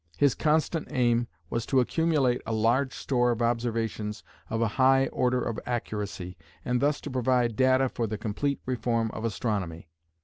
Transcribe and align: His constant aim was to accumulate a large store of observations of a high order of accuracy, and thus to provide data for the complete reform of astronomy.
His 0.17 0.33
constant 0.33 0.87
aim 0.89 1.27
was 1.51 1.63
to 1.67 1.79
accumulate 1.79 2.41
a 2.47 2.53
large 2.53 2.91
store 2.91 3.29
of 3.29 3.43
observations 3.43 4.23
of 4.49 4.59
a 4.59 4.67
high 4.81 5.05
order 5.09 5.39
of 5.43 5.59
accuracy, 5.63 6.35
and 6.65 6.81
thus 6.81 6.99
to 7.01 7.11
provide 7.11 7.55
data 7.55 7.87
for 7.87 8.07
the 8.07 8.17
complete 8.17 8.61
reform 8.65 9.11
of 9.11 9.25
astronomy. 9.25 9.89